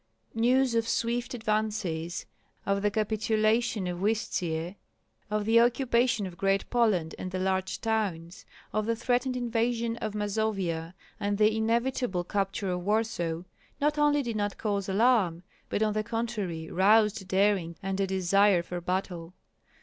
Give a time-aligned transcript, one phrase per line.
[0.33, 2.25] News of swift advances,
[2.65, 4.75] of the capitulation of Uistsie,
[5.29, 8.43] of the occupation of Great Poland and the large towns,
[8.73, 13.43] of the threatened invasion of Mazovia and the inevitable capture of Warsaw,
[13.79, 18.63] not only did not cause alarm, but on the contrary roused daring and a desire
[18.63, 19.35] for battle.